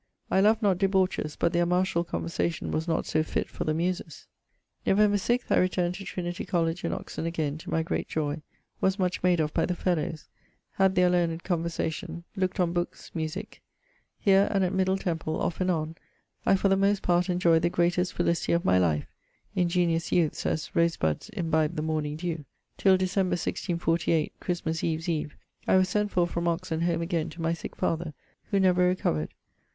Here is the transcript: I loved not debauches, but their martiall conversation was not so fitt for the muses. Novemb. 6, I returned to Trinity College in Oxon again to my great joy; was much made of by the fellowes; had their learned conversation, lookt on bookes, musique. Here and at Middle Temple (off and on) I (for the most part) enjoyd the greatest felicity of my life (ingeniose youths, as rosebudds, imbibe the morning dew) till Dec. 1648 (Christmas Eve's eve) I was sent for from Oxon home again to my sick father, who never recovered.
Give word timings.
I 0.31 0.39
loved 0.41 0.63
not 0.63 0.79
debauches, 0.79 1.35
but 1.35 1.53
their 1.53 1.67
martiall 1.67 2.03
conversation 2.07 2.71
was 2.71 2.87
not 2.87 3.05
so 3.05 3.21
fitt 3.21 3.47
for 3.47 3.65
the 3.65 3.73
muses. 3.75 4.25
Novemb. 4.83 5.15
6, 5.19 5.51
I 5.51 5.57
returned 5.59 5.93
to 5.93 6.03
Trinity 6.03 6.43
College 6.43 6.83
in 6.83 6.91
Oxon 6.91 7.27
again 7.27 7.59
to 7.59 7.69
my 7.69 7.83
great 7.83 8.07
joy; 8.07 8.41
was 8.79 8.97
much 8.97 9.21
made 9.21 9.39
of 9.39 9.53
by 9.53 9.67
the 9.67 9.75
fellowes; 9.75 10.27
had 10.71 10.95
their 10.95 11.07
learned 11.11 11.43
conversation, 11.43 12.23
lookt 12.35 12.59
on 12.59 12.73
bookes, 12.73 13.11
musique. 13.13 13.61
Here 14.17 14.47
and 14.51 14.63
at 14.63 14.73
Middle 14.73 14.97
Temple 14.97 15.39
(off 15.39 15.61
and 15.61 15.69
on) 15.69 15.93
I 16.47 16.55
(for 16.55 16.67
the 16.67 16.75
most 16.75 17.03
part) 17.03 17.29
enjoyd 17.29 17.61
the 17.61 17.69
greatest 17.69 18.13
felicity 18.13 18.53
of 18.53 18.65
my 18.65 18.79
life 18.79 19.05
(ingeniose 19.55 20.11
youths, 20.11 20.47
as 20.47 20.75
rosebudds, 20.75 21.29
imbibe 21.29 21.75
the 21.75 21.83
morning 21.83 22.15
dew) 22.15 22.43
till 22.75 22.95
Dec. 22.95 23.15
1648 23.15 24.33
(Christmas 24.39 24.83
Eve's 24.83 25.07
eve) 25.07 25.37
I 25.67 25.75
was 25.75 25.89
sent 25.89 26.09
for 26.09 26.25
from 26.25 26.47
Oxon 26.47 26.81
home 26.81 27.03
again 27.03 27.29
to 27.29 27.41
my 27.43 27.53
sick 27.53 27.75
father, 27.75 28.15
who 28.45 28.59
never 28.59 28.87
recovered. 28.87 29.29